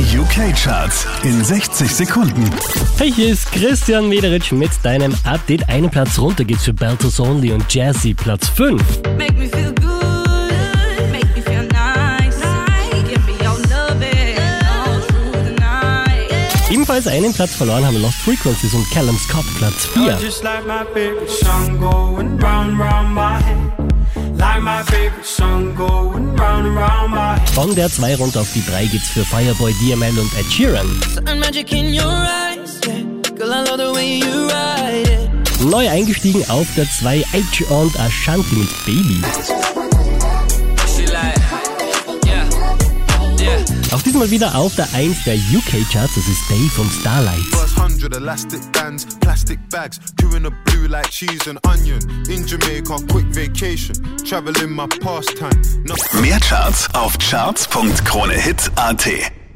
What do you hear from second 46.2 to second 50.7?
ist Dave und Starlight. First elastic bands, plastic bags, queuing the